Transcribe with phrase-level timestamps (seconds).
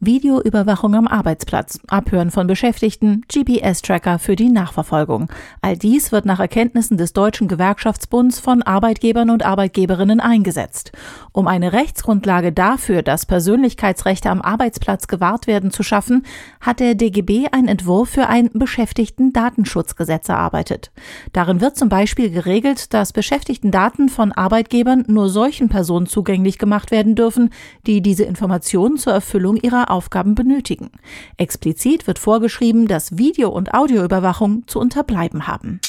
[0.00, 5.28] Videoüberwachung am Arbeitsplatz, Abhören von Beschäftigten, GPS-Tracker für die Nachverfolgung.
[5.60, 10.92] All dies wird nach Erkenntnissen des Deutschen Gewerkschaftsbunds von Arbeitgebern und Arbeitgeberinnen eingesetzt.
[11.32, 16.24] Um eine Rechtsgrundlage dafür, dass Persönlichkeitsrechte am Arbeitsplatz gewahrt werden, zu schaffen,
[16.60, 20.92] hat der DGB einen Entwurf für ein Beschäftigten-Datenschutzgesetz erarbeitet.
[21.32, 27.16] Darin wird zum Beispiel geregelt, dass Beschäftigten-Daten von Arbeitgebern nur solchen Personen zugänglich gemacht werden
[27.16, 27.50] dürfen,
[27.86, 30.90] die diese Informationen zur Erfüllung ihrer Aufgaben benötigen.
[31.36, 35.80] Explizit wird vorgeschrieben, dass Video- und Audioüberwachung zu unterbleiben haben.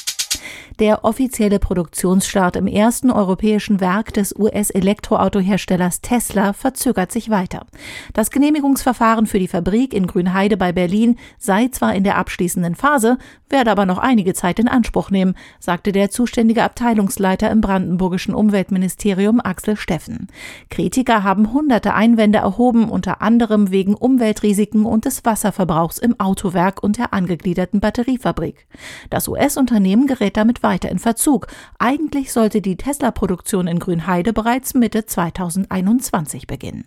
[0.78, 7.66] Der offizielle Produktionsstart im ersten europäischen Werk des US-Elektroautoherstellers Tesla verzögert sich weiter.
[8.14, 13.18] Das Genehmigungsverfahren für die Fabrik in Grünheide bei Berlin sei zwar in der abschließenden Phase,
[13.48, 19.40] werde aber noch einige Zeit in Anspruch nehmen, sagte der zuständige Abteilungsleiter im brandenburgischen Umweltministerium
[19.42, 20.28] Axel Steffen.
[20.70, 26.98] Kritiker haben hunderte Einwände erhoben, unter anderem wegen Umweltrisiken und des Wasserverbrauchs im Autowerk und
[26.98, 28.66] der angegliederten Batteriefabrik.
[29.10, 31.46] Das US-Unternehmen gerät damit weiter in Verzug.
[31.78, 36.84] Eigentlich sollte die Tesla-Produktion in Grünheide bereits Mitte 2021 beginnen.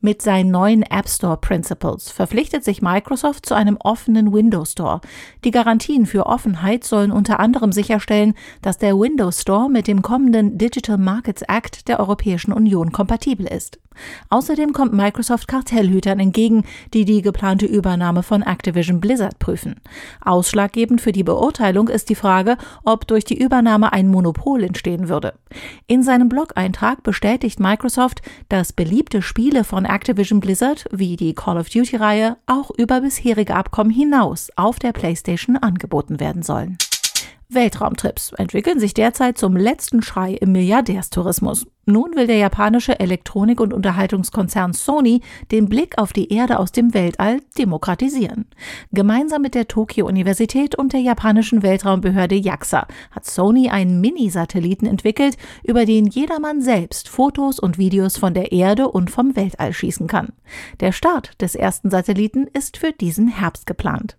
[0.00, 5.00] Mit seinen neuen App Store Principles verpflichtet sich Microsoft zu einem offenen Windows Store.
[5.44, 10.56] Die Garantien für Offenheit sollen unter anderem sicherstellen, dass der Windows Store mit dem kommenden
[10.56, 13.80] Digital Markets Act der Europäischen Union kompatibel ist.
[14.30, 19.76] Außerdem kommt Microsoft Kartellhütern entgegen, die die geplante Übernahme von Activision Blizzard prüfen.
[20.24, 25.34] Ausschlaggebend für die Beurteilung ist die Frage, ob durch die Übernahme ein Monopol entstehen würde.
[25.86, 31.68] In seinem Blog-Eintrag bestätigt Microsoft, dass beliebte Spiele von Activision Blizzard wie die Call of
[31.68, 36.78] Duty-Reihe auch über bisherige Abkommen hinaus auf der PlayStation angeboten werden sollen.
[37.50, 41.66] Weltraumtrips entwickeln sich derzeit zum letzten Schrei im Milliardärstourismus.
[41.86, 46.92] Nun will der japanische Elektronik- und Unterhaltungskonzern Sony den Blick auf die Erde aus dem
[46.92, 48.44] Weltall demokratisieren.
[48.92, 55.86] Gemeinsam mit der Tokio-Universität und der japanischen Weltraumbehörde JAXA hat Sony einen Mini-Satelliten entwickelt, über
[55.86, 60.34] den jedermann selbst Fotos und Videos von der Erde und vom Weltall schießen kann.
[60.80, 64.18] Der Start des ersten Satelliten ist für diesen Herbst geplant.